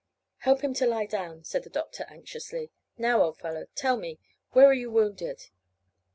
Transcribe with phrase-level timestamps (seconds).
[0.39, 2.71] "Help him to lie down," said the doctor anxiously.
[2.97, 4.17] "Now, old fellow, tell me,
[4.49, 5.51] where are you wounded?"